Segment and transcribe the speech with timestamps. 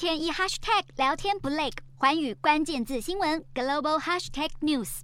[0.00, 1.68] 天一 hashtag 聊天不累，
[1.98, 5.00] 寰宇关键字新闻 global hashtag news。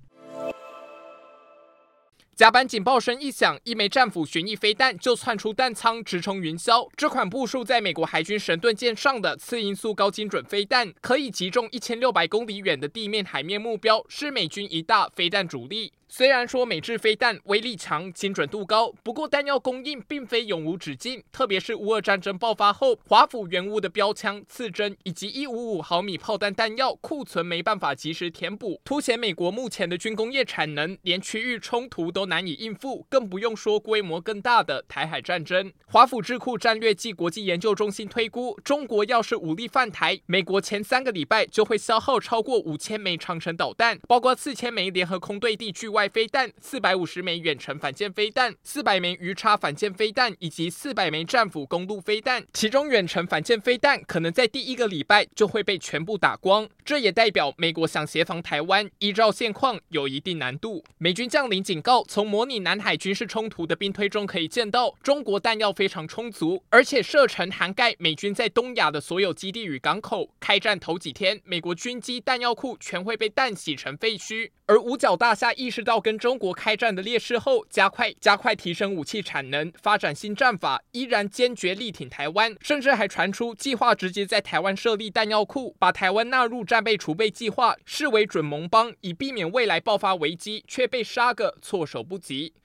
[2.35, 6.89] 甲板警报声一响，一枚战斧旋翼飞弹就窜出弹仓，直冲云霄。
[6.97, 15.93] 这款部署在美国海军神盾舰上的次音速高精准飞弹，可以击中一千六百公里远的地面、海面目标，是美军一大飞弹主力。
[16.09, 21.23] 虽然说美制飞弹威力强、精准度高，不过弹药供应并非永无止境。
[21.33, 35.73] 特别是乌俄战争爆发后，华府援乌的标枪、刺针以及一五五毫米炮弹弹药库存没办法及时填补，凸显美国目前的军工业产能连区域冲突都难以应付，更不用说规模更大的台海战争。
[35.87, 56.69] 华府智库战略暨国际研究中心推估，中国要是武力犯台，美国前三个礼拜就会消耗超过五千枚长城导弹，包括四千枚联合空对地距外飞弹、四百五十枚远程反舰飞弹、四百枚鱼叉反舰飞弹以及四百枚战斧公路飞弹，其中远程反舰飞弹可能在第一个礼拜就会被全部打光。
[56.85, 60.85] 这也代表美国想协防台湾，依照现况有一定难度。
[60.99, 70.29] 美军将领警告，从模拟南海军事冲突的兵推中可以见到，中国弹药非常充足，而且射程涵盖美军在东亚的所有基地与港口。
[70.39, 74.51] 开战头几天，美国军机弹药库全会被弹洗成废墟。
[74.69, 92.53] 而五角大厦意识到跟中国开战的劣势后，加快加快提升武器产能，发展新战法，依然坚决力挺台湾，甚至还传出计划直接在台湾设立弹药库，把台湾纳入战备储备计划，视为准盟邦，以避免未来爆发危机却被杀个措手不及。